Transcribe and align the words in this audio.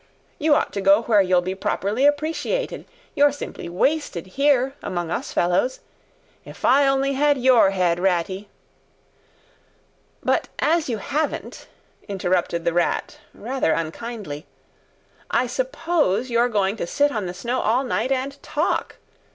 You 0.39 0.55
ought 0.55 0.73
to 0.73 0.81
go 0.81 1.03
where 1.03 1.21
you'll 1.21 1.43
be 1.43 1.53
properly 1.53 2.07
appreciated. 2.07 2.85
You're 3.13 3.31
simply 3.31 3.69
wasted 3.69 4.25
here, 4.25 4.73
among 4.81 5.11
us 5.11 5.31
fellows. 5.31 5.79
If 6.43 6.65
I 6.65 6.87
only 6.87 7.13
had 7.13 7.37
your 7.37 7.69
head, 7.69 7.99
Ratty——" 7.99 8.47
"But 10.23 10.49
as 10.57 10.89
you 10.89 10.97
haven't," 10.97 11.67
interrupted 12.07 12.65
the 12.65 12.73
Rat, 12.73 13.19
rather 13.31 13.73
unkindly, 13.73 14.47
"I 15.29 15.45
suppose 15.45 16.31
you're 16.31 16.49
going 16.49 16.77
to 16.77 16.87
sit 16.87 17.11
on 17.11 17.27
the 17.27 17.33
snow 17.35 17.59
all 17.59 17.83
night 17.83 18.11
and 18.11 18.41
_talk? 18.41 18.93